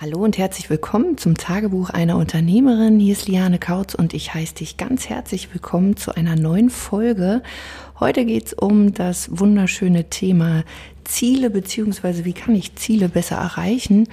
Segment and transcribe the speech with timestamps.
[0.00, 3.00] Hallo und herzlich willkommen zum Tagebuch einer Unternehmerin.
[3.00, 7.42] Hier ist Liane Kautz und ich heiße dich ganz herzlich willkommen zu einer neuen Folge.
[7.98, 10.62] Heute geht es um das wunderschöne Thema
[11.02, 14.06] Ziele beziehungsweise wie kann ich Ziele besser erreichen.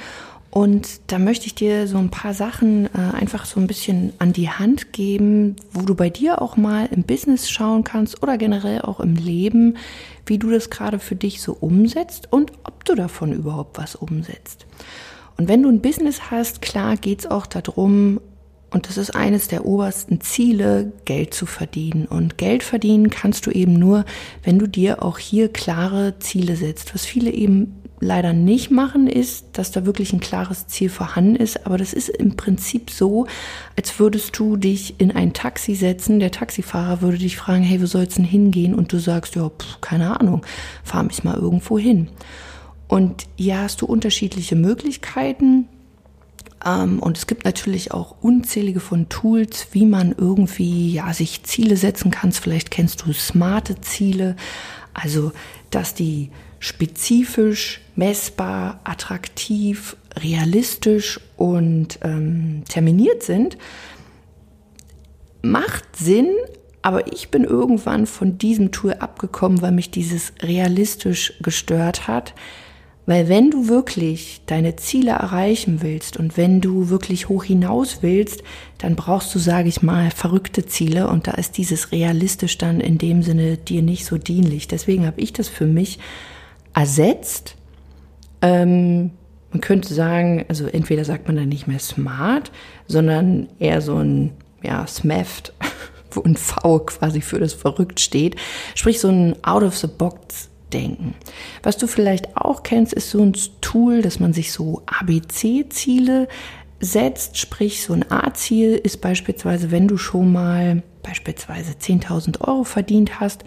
[0.49, 4.33] Und da möchte ich dir so ein paar Sachen äh, einfach so ein bisschen an
[4.33, 8.81] die Hand geben, wo du bei dir auch mal im Business schauen kannst oder generell
[8.81, 9.77] auch im Leben,
[10.25, 14.65] wie du das gerade für dich so umsetzt und ob du davon überhaupt was umsetzt.
[15.37, 18.19] Und wenn du ein Business hast, klar geht's auch darum,
[18.71, 22.07] und das ist eines der obersten Ziele, Geld zu verdienen.
[22.07, 24.03] Und Geld verdienen kannst du eben nur,
[24.43, 26.93] wenn du dir auch hier klare Ziele setzt.
[26.93, 31.65] Was viele eben leider nicht machen, ist, dass da wirklich ein klares Ziel vorhanden ist.
[31.65, 33.27] Aber das ist im Prinzip so,
[33.77, 36.19] als würdest du dich in ein Taxi setzen.
[36.19, 38.75] Der Taxifahrer würde dich fragen, hey, wo soll's denn hingehen?
[38.75, 40.45] Und du sagst, ja, pff, keine Ahnung,
[40.83, 42.09] fahr mich mal irgendwo hin.
[42.87, 45.67] Und hier hast du unterschiedliche Möglichkeiten.
[46.65, 51.77] Ähm, und es gibt natürlich auch unzählige von Tools, wie man irgendwie ja, sich Ziele
[51.77, 52.31] setzen kann.
[52.31, 54.35] Vielleicht kennst du smarte Ziele,
[54.93, 55.31] also
[55.69, 63.57] dass die spezifisch, messbar, attraktiv, realistisch und ähm, terminiert sind.
[65.41, 66.29] Macht Sinn,
[66.81, 72.33] aber ich bin irgendwann von diesem Tool abgekommen, weil mich dieses realistisch gestört hat.
[73.05, 78.43] Weil wenn du wirklich deine Ziele erreichen willst und wenn du wirklich hoch hinaus willst,
[78.79, 82.97] dann brauchst du, sage ich mal, verrückte Ziele und da ist dieses realistisch dann in
[82.97, 84.67] dem Sinne dir nicht so dienlich.
[84.67, 85.99] Deswegen habe ich das für mich
[86.73, 87.55] ersetzt.
[88.41, 89.11] Ähm,
[89.51, 92.51] man könnte sagen, also entweder sagt man dann nicht mehr smart,
[92.87, 94.31] sondern eher so ein
[94.63, 95.53] ja, smeft,
[96.11, 98.35] wo ein V quasi für das verrückt steht.
[98.73, 101.15] Sprich so ein out of the box denken.
[101.63, 106.27] Was du vielleicht auch kennst, ist so ein Tool, dass man sich so ABC-Ziele
[106.79, 107.37] setzt.
[107.37, 113.43] Sprich, so ein A-Ziel ist beispielsweise, wenn du schon mal beispielsweise 10.000 Euro verdient hast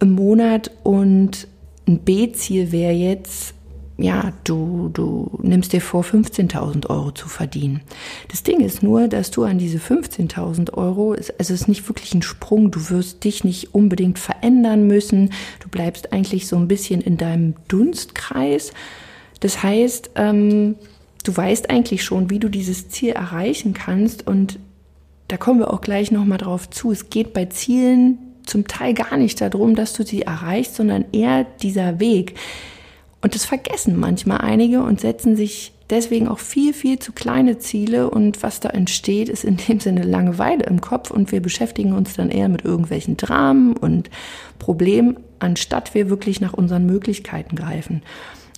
[0.00, 1.48] im Monat und
[1.86, 3.54] ein B-Ziel wäre jetzt,
[4.00, 7.80] ja, du, du nimmst dir vor, 15.000 Euro zu verdienen.
[8.28, 12.14] Das Ding ist nur, dass du an diese 15.000 Euro, also es ist nicht wirklich
[12.14, 17.00] ein Sprung, du wirst dich nicht unbedingt verändern müssen, du bleibst eigentlich so ein bisschen
[17.00, 18.72] in deinem Dunstkreis.
[19.40, 20.76] Das heißt, ähm,
[21.24, 24.60] du weißt eigentlich schon, wie du dieses Ziel erreichen kannst und
[25.26, 26.92] da kommen wir auch gleich nochmal drauf zu.
[26.92, 31.44] Es geht bei Zielen zum Teil gar nicht darum, dass du sie erreichst, sondern eher
[31.44, 32.36] dieser Weg
[33.20, 38.10] und das vergessen manchmal einige und setzen sich deswegen auch viel, viel zu kleine Ziele.
[38.10, 41.10] Und was da entsteht, ist in dem Sinne Langeweile im Kopf.
[41.10, 44.10] Und wir beschäftigen uns dann eher mit irgendwelchen Dramen und
[44.58, 48.02] Problemen, anstatt wir wirklich nach unseren Möglichkeiten greifen.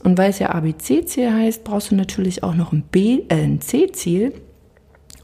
[0.03, 3.61] Und weil es ja ABC-Ziel heißt, brauchst du natürlich auch noch ein, B, äh, ein
[3.61, 4.33] C-Ziel.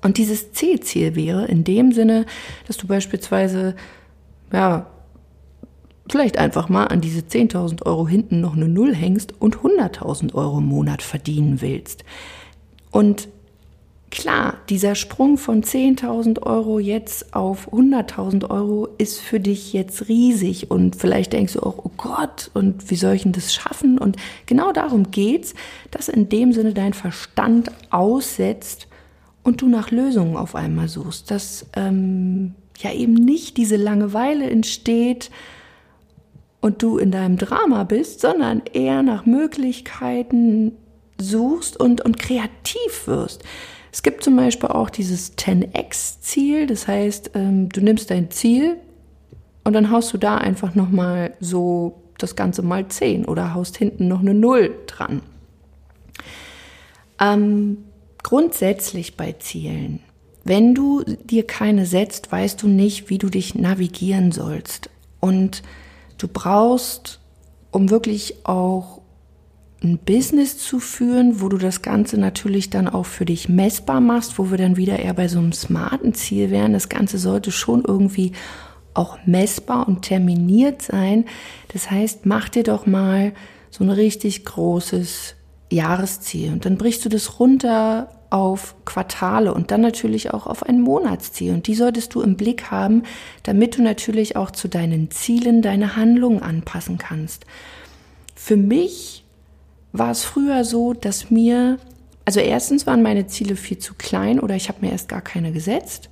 [0.03, 2.27] Und dieses C-Ziel wäre in dem Sinne,
[2.67, 3.75] dass du beispielsweise
[4.53, 4.87] ja,
[6.09, 10.59] vielleicht einfach mal an diese 10.000 Euro hinten noch eine Null hängst und 100.000 Euro
[10.59, 12.05] im Monat verdienen willst.
[12.91, 13.29] Und
[14.11, 20.71] klar, dieser Sprung von 10.000 Euro jetzt auf 100.000 Euro ist für dich jetzt riesig
[20.71, 23.99] und vielleicht denkst du auch, oh Gott, und wie soll ich denn das schaffen?
[23.99, 25.55] Und genau darum geht's,
[25.91, 28.89] dass in dem Sinne dein Verstand aussetzt
[29.43, 35.31] und du nach Lösungen auf einmal suchst, dass ähm, ja eben nicht diese Langeweile entsteht,
[36.61, 40.73] und du in deinem Drama bist, sondern eher nach Möglichkeiten
[41.19, 43.43] suchst und, und kreativ wirst.
[43.93, 48.77] Es gibt zum Beispiel auch dieses 10x-Ziel, das heißt, ähm, du nimmst dein Ziel
[49.65, 54.09] und dann haust du da einfach nochmal so das Ganze mal 10 oder haust hinten
[54.09, 55.23] noch eine 0 dran.
[57.21, 57.79] Ähm,
[58.23, 60.01] grundsätzlich bei Zielen,
[60.45, 64.91] wenn du dir keine setzt, weißt du nicht, wie du dich navigieren sollst.
[65.21, 65.63] Und
[66.19, 67.21] Du brauchst,
[67.71, 69.01] um wirklich auch
[69.83, 74.39] ein Business zu führen, wo du das Ganze natürlich dann auch für dich messbar machst,
[74.39, 76.73] wo wir dann wieder eher bei so einem smarten Ziel wären.
[76.73, 78.33] Das Ganze sollte schon irgendwie
[78.95, 81.27] auch messbar und terminiert sein.
[81.73, 83.33] Das heißt, mach dir doch mal
[83.71, 85.35] so ein richtig großes
[85.71, 90.81] Jahresziel und dann brichst du das runter auf Quartale und dann natürlich auch auf ein
[90.81, 91.53] Monatsziel.
[91.53, 93.03] Und die solltest du im Blick haben,
[93.43, 97.47] damit du natürlich auch zu deinen Zielen deine Handlungen anpassen kannst.
[98.35, 99.25] Für mich
[99.93, 101.79] war es früher so, dass mir,
[102.25, 105.53] also erstens waren meine Ziele viel zu klein oder ich habe mir erst gar keine
[105.53, 106.11] gesetzt.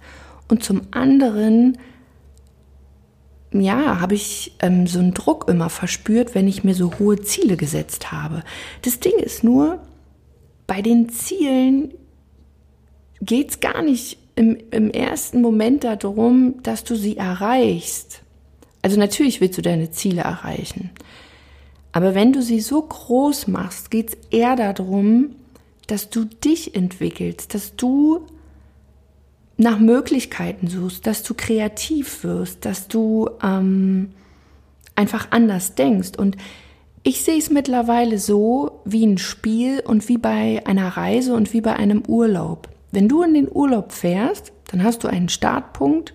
[0.48, 1.78] Und zum anderen,
[3.52, 7.56] ja, habe ich ähm, so einen Druck immer verspürt, wenn ich mir so hohe Ziele
[7.56, 8.42] gesetzt habe.
[8.82, 9.80] Das Ding ist nur,
[10.66, 11.92] bei den Zielen
[13.24, 18.22] geht es gar nicht im, im ersten Moment darum, dass du sie erreichst.
[18.82, 20.90] Also natürlich willst du deine Ziele erreichen.
[21.92, 25.36] Aber wenn du sie so groß machst, geht es eher darum,
[25.86, 28.26] dass du dich entwickelst, dass du
[29.56, 34.10] nach Möglichkeiten suchst, dass du kreativ wirst, dass du ähm,
[34.96, 36.18] einfach anders denkst.
[36.18, 36.36] Und
[37.04, 41.60] ich sehe es mittlerweile so wie ein Spiel und wie bei einer Reise und wie
[41.60, 42.73] bei einem Urlaub.
[42.94, 46.14] Wenn du in den Urlaub fährst, dann hast du einen Startpunkt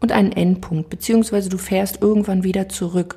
[0.00, 3.16] und einen Endpunkt, beziehungsweise du fährst irgendwann wieder zurück.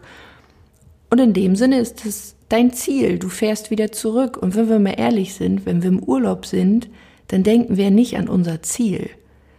[1.09, 4.37] Und in dem Sinne ist es dein Ziel, du fährst wieder zurück.
[4.37, 6.89] Und wenn wir mal ehrlich sind, wenn wir im Urlaub sind,
[7.27, 9.09] dann denken wir nicht an unser Ziel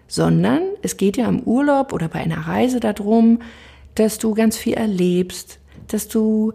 [0.08, 3.40] sondern es geht ja im Urlaub oder bei einer Reise darum,
[3.94, 5.58] dass du ganz viel erlebst,
[5.88, 6.52] dass du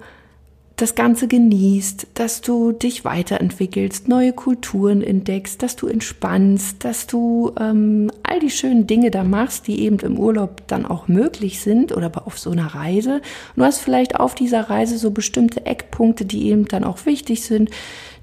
[0.81, 7.53] das Ganze genießt, dass du dich weiterentwickelst, neue Kulturen entdeckst, dass du entspannst, dass du
[7.59, 11.95] ähm, all die schönen Dinge da machst, die eben im Urlaub dann auch möglich sind
[11.95, 13.15] oder auf so einer Reise.
[13.15, 17.43] Und du hast vielleicht auf dieser Reise so bestimmte Eckpunkte, die eben dann auch wichtig
[17.43, 17.69] sind,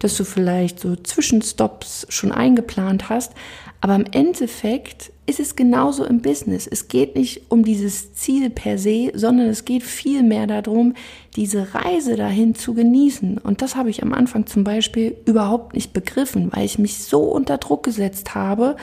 [0.01, 3.35] dass du vielleicht so Zwischenstops schon eingeplant hast.
[3.81, 6.67] Aber im Endeffekt ist es genauso im Business.
[6.67, 10.95] Es geht nicht um dieses Ziel per se, sondern es geht vielmehr darum,
[11.37, 13.37] diese Reise dahin zu genießen.
[13.37, 17.21] Und das habe ich am Anfang zum Beispiel überhaupt nicht begriffen, weil ich mich so
[17.25, 18.77] unter Druck gesetzt habe.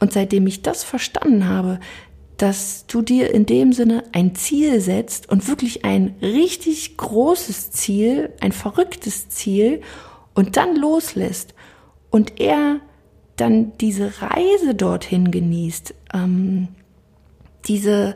[0.00, 1.78] Und seitdem ich das verstanden habe,
[2.38, 8.32] dass du dir in dem Sinne ein Ziel setzt und wirklich ein richtig großes Ziel,
[8.40, 9.80] ein verrücktes Ziel
[10.34, 11.54] und dann loslässt
[12.10, 12.80] und er
[13.36, 16.68] dann diese Reise dorthin genießt, ähm,
[17.66, 18.14] diese,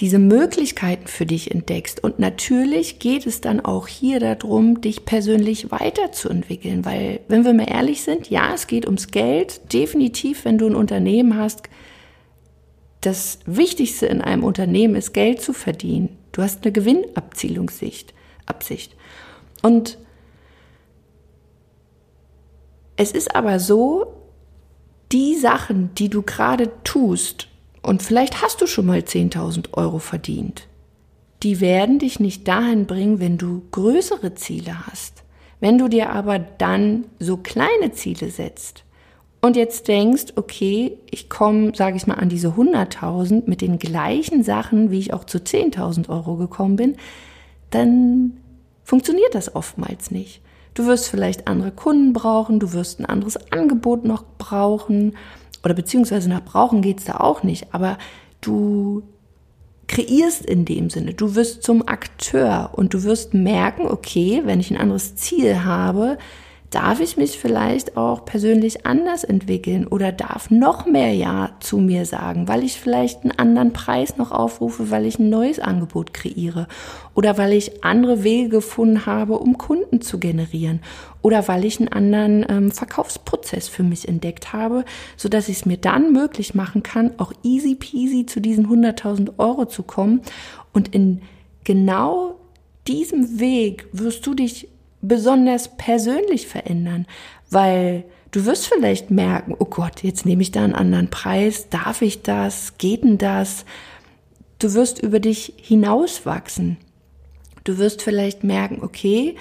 [0.00, 2.02] diese Möglichkeiten für dich entdeckst.
[2.02, 7.70] Und natürlich geht es dann auch hier darum, dich persönlich weiterzuentwickeln, weil, wenn wir mal
[7.70, 9.72] ehrlich sind, ja, es geht ums Geld.
[9.72, 11.68] Definitiv, wenn du ein Unternehmen hast,
[13.00, 16.16] das Wichtigste in einem Unternehmen ist, Geld zu verdienen.
[16.32, 18.14] Du hast eine Gewinnabzielungssicht,
[18.46, 18.96] Absicht.
[19.62, 19.98] Und
[22.96, 24.17] es ist aber so,
[25.12, 27.48] die Sachen, die du gerade tust,
[27.82, 30.66] und vielleicht hast du schon mal 10.000 Euro verdient,
[31.42, 35.22] die werden dich nicht dahin bringen, wenn du größere Ziele hast.
[35.60, 38.84] Wenn du dir aber dann so kleine Ziele setzt
[39.40, 44.42] und jetzt denkst, okay, ich komme, sage ich mal, an diese 100.000 mit den gleichen
[44.42, 46.96] Sachen, wie ich auch zu 10.000 Euro gekommen bin,
[47.70, 48.38] dann
[48.84, 50.40] funktioniert das oftmals nicht.
[50.78, 55.16] Du wirst vielleicht andere Kunden brauchen, du wirst ein anderes Angebot noch brauchen
[55.64, 57.98] oder beziehungsweise nach brauchen geht's da auch nicht, aber
[58.40, 59.02] du
[59.88, 64.70] kreierst in dem Sinne, du wirst zum Akteur und du wirst merken, okay, wenn ich
[64.70, 66.16] ein anderes Ziel habe,
[66.70, 72.04] darf ich mich vielleicht auch persönlich anders entwickeln oder darf noch mehr Ja zu mir
[72.04, 76.68] sagen, weil ich vielleicht einen anderen Preis noch aufrufe, weil ich ein neues Angebot kreiere
[77.14, 80.80] oder weil ich andere Wege gefunden habe, um Kunden zu generieren
[81.22, 84.84] oder weil ich einen anderen ähm, Verkaufsprozess für mich entdeckt habe,
[85.16, 89.38] so dass ich es mir dann möglich machen kann, auch easy peasy zu diesen 100.000
[89.38, 90.20] Euro zu kommen.
[90.74, 91.22] Und in
[91.64, 92.34] genau
[92.86, 94.68] diesem Weg wirst du dich
[95.00, 97.06] besonders persönlich verändern,
[97.50, 102.02] weil du wirst vielleicht merken, oh Gott, jetzt nehme ich da einen anderen Preis, darf
[102.02, 103.64] ich das, geht denn das?
[104.58, 106.78] Du wirst über dich hinauswachsen.
[107.64, 109.36] Du wirst vielleicht merken, okay,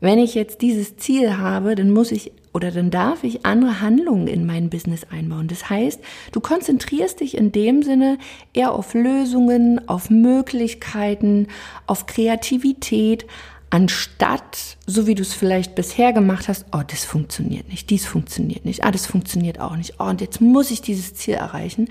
[0.00, 4.26] wenn ich jetzt dieses Ziel habe, dann muss ich oder dann darf ich andere Handlungen
[4.26, 5.46] in mein Business einbauen.
[5.46, 6.00] Das heißt,
[6.32, 8.18] du konzentrierst dich in dem Sinne
[8.52, 11.46] eher auf Lösungen, auf Möglichkeiten,
[11.86, 13.24] auf Kreativität,
[13.70, 18.64] anstatt, so wie du es vielleicht bisher gemacht hast, oh, das funktioniert nicht, dies funktioniert
[18.64, 21.88] nicht, ah, das funktioniert auch nicht, oh, und jetzt muss ich dieses Ziel erreichen.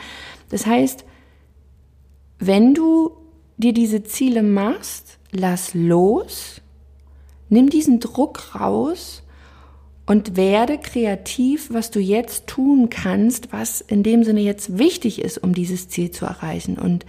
[0.49, 1.05] Das heißt,
[2.37, 3.11] wenn du
[3.57, 6.61] dir diese Ziele machst, lass los,
[7.49, 9.23] nimm diesen Druck raus
[10.05, 15.37] und werde kreativ, was du jetzt tun kannst, was in dem Sinne jetzt wichtig ist,
[15.37, 16.77] um dieses Ziel zu erreichen.
[16.77, 17.05] Und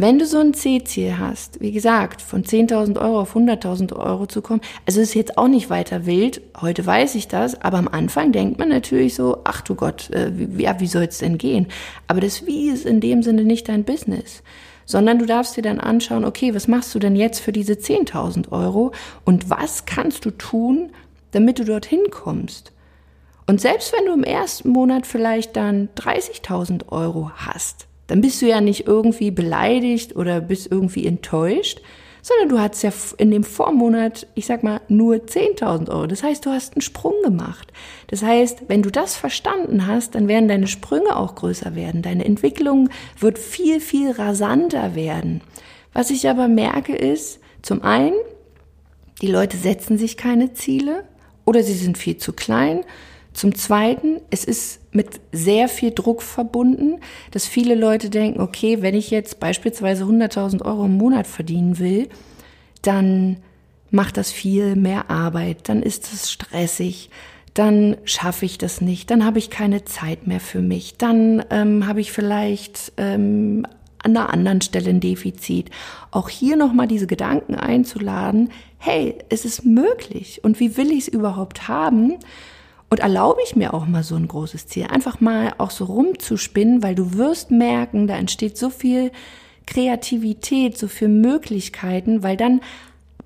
[0.00, 4.40] wenn du so ein C-Ziel hast, wie gesagt, von 10.000 Euro auf 100.000 Euro zu
[4.40, 8.32] kommen, also ist jetzt auch nicht weiter wild, heute weiß ich das, aber am Anfang
[8.32, 11.66] denkt man natürlich so, ach du Gott, äh, wie, ja, wie soll es denn gehen?
[12.08, 14.42] Aber das Wie ist in dem Sinne nicht dein Business,
[14.86, 18.52] sondern du darfst dir dann anschauen, okay, was machst du denn jetzt für diese 10.000
[18.52, 18.92] Euro
[19.26, 20.92] und was kannst du tun,
[21.32, 22.72] damit du dorthin kommst?
[23.46, 28.46] Und selbst wenn du im ersten Monat vielleicht dann 30.000 Euro hast, dann bist du
[28.46, 31.80] ja nicht irgendwie beleidigt oder bist irgendwie enttäuscht,
[32.22, 36.08] sondern du hattest ja in dem Vormonat, ich sag mal, nur 10.000 Euro.
[36.08, 37.72] Das heißt, du hast einen Sprung gemacht.
[38.08, 42.02] Das heißt, wenn du das verstanden hast, dann werden deine Sprünge auch größer werden.
[42.02, 42.88] Deine Entwicklung
[43.18, 45.40] wird viel, viel rasanter werden.
[45.92, 48.16] Was ich aber merke ist, zum einen,
[49.22, 51.04] die Leute setzen sich keine Ziele
[51.44, 52.80] oder sie sind viel zu klein.
[53.32, 58.94] Zum Zweiten, es ist mit sehr viel Druck verbunden, dass viele Leute denken, okay, wenn
[58.94, 62.08] ich jetzt beispielsweise 100.000 Euro im Monat verdienen will,
[62.82, 63.36] dann
[63.90, 67.10] macht das viel mehr Arbeit, dann ist es stressig,
[67.54, 71.86] dann schaffe ich das nicht, dann habe ich keine Zeit mehr für mich, dann ähm,
[71.86, 73.66] habe ich vielleicht ähm,
[74.02, 75.70] an einer anderen Stelle ein Defizit.
[76.10, 81.08] Auch hier nochmal diese Gedanken einzuladen, hey, es ist möglich und wie will ich es
[81.08, 82.18] überhaupt haben?
[82.90, 86.82] Und erlaube ich mir auch mal so ein großes Ziel, einfach mal auch so rumzuspinnen,
[86.82, 89.12] weil du wirst merken, da entsteht so viel
[89.66, 92.60] Kreativität, so viel Möglichkeiten, weil dann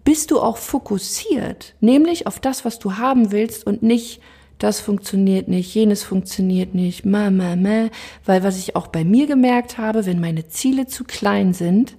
[0.05, 4.21] bist du auch fokussiert, nämlich auf das, was du haben willst und nicht
[4.59, 7.89] das funktioniert nicht, jenes funktioniert nicht, ma, ma, ma,
[8.25, 11.97] weil was ich auch bei mir gemerkt habe, wenn meine Ziele zu klein sind,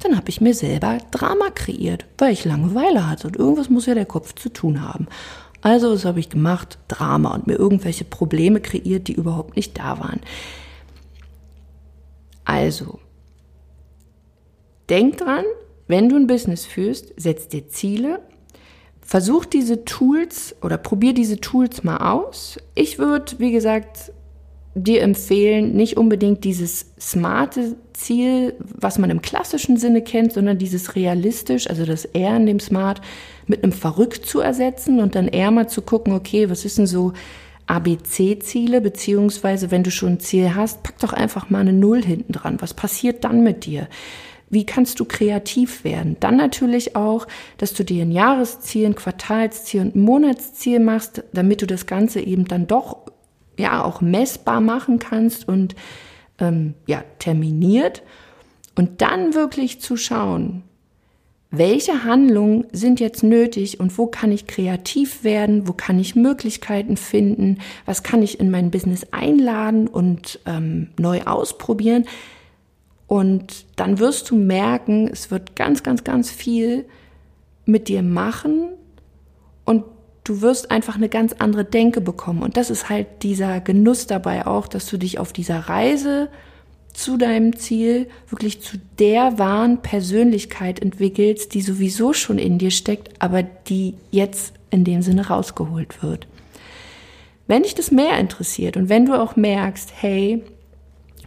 [0.00, 3.94] dann habe ich mir selber Drama kreiert, weil ich Langeweile hatte und irgendwas muss ja
[3.94, 5.06] der Kopf zu tun haben.
[5.64, 6.78] Also, was habe ich gemacht?
[6.88, 10.20] Drama und mir irgendwelche Probleme kreiert, die überhaupt nicht da waren.
[12.44, 12.98] Also,
[14.90, 15.46] denk dran,
[15.88, 18.20] wenn du ein Business führst, setz dir Ziele,
[19.00, 22.58] versuch diese Tools oder probier diese Tools mal aus.
[22.74, 24.12] Ich würde, wie gesagt,
[24.74, 30.96] dir empfehlen, nicht unbedingt dieses smarte Ziel, was man im klassischen Sinne kennt, sondern dieses
[30.96, 33.00] realistisch, also das R in dem Smart,
[33.46, 36.86] mit einem Verrückt zu ersetzen und dann eher mal zu gucken, okay, was ist denn
[36.86, 37.12] so
[37.66, 42.32] ABC-Ziele, beziehungsweise wenn du schon ein Ziel hast, pack doch einfach mal eine Null hinten
[42.32, 42.60] dran.
[42.60, 43.88] Was passiert dann mit dir?
[44.50, 46.16] Wie kannst du kreativ werden?
[46.20, 47.26] Dann natürlich auch,
[47.56, 52.20] dass du dir ein Jahresziel, ein Quartalsziel und ein Monatsziel machst, damit du das Ganze
[52.20, 52.98] eben dann doch
[53.58, 55.74] ja auch messbar machen kannst und
[56.38, 58.02] ähm, ja terminiert.
[58.74, 60.64] Und dann wirklich zu schauen,
[61.50, 66.96] welche Handlungen sind jetzt nötig und wo kann ich kreativ werden, wo kann ich Möglichkeiten
[66.96, 72.06] finden, was kann ich in mein Business einladen und ähm, neu ausprobieren.
[73.06, 76.86] Und dann wirst du merken, es wird ganz, ganz, ganz viel
[77.66, 78.70] mit dir machen
[80.24, 82.42] du wirst einfach eine ganz andere Denke bekommen.
[82.42, 86.30] Und das ist halt dieser Genuss dabei auch, dass du dich auf dieser Reise
[86.94, 93.10] zu deinem Ziel, wirklich zu der wahren Persönlichkeit entwickelst, die sowieso schon in dir steckt,
[93.20, 96.26] aber die jetzt in dem Sinne rausgeholt wird.
[97.46, 100.42] Wenn dich das mehr interessiert und wenn du auch merkst, hey,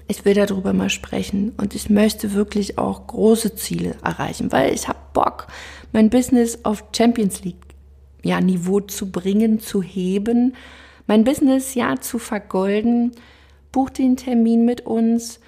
[0.08, 4.88] ich will darüber mal sprechen und ich möchte wirklich auch große Ziele erreichen, weil ich
[4.88, 5.48] habe Bock,
[5.92, 7.67] mein Business auf Champions League
[8.28, 10.56] ja, Niveau zu bringen, zu heben,
[11.08, 13.12] mein Business ja zu vergolden.
[13.72, 15.40] Buch den Termin mit uns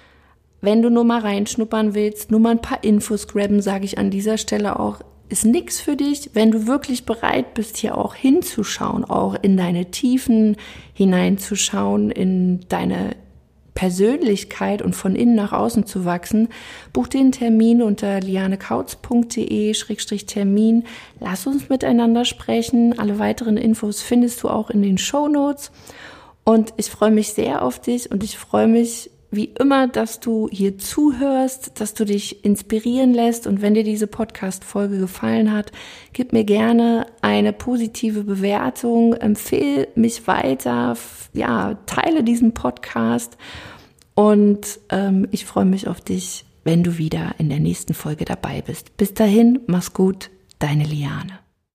[0.60, 4.10] wenn du nur mal reinschnuppern willst, nur mal ein paar Infos grabben, sage ich an
[4.10, 9.04] dieser Stelle auch, ist nix für dich, wenn du wirklich bereit bist, hier auch hinzuschauen,
[9.04, 10.56] auch in deine Tiefen
[10.92, 13.16] hineinzuschauen, in deine
[13.74, 16.48] Persönlichkeit und von innen nach außen zu wachsen,
[16.92, 20.84] buch den Termin unter lianekautz.de-termin.
[21.20, 22.98] Lass uns miteinander sprechen.
[22.98, 25.70] Alle weiteren Infos findest du auch in den Show Notes.
[26.44, 30.48] Und ich freue mich sehr auf dich und ich freue mich, wie immer, dass du
[30.50, 33.46] hier zuhörst, dass du dich inspirieren lässt.
[33.46, 35.70] Und wenn dir diese Podcast-Folge gefallen hat,
[36.12, 40.96] gib mir gerne eine positive Bewertung, empfehle mich weiter,
[41.32, 43.36] ja, teile diesen Podcast.
[44.14, 48.62] Und ähm, ich freue mich auf dich, wenn du wieder in der nächsten Folge dabei
[48.62, 48.96] bist.
[48.96, 51.49] Bis dahin, mach's gut, deine Liane.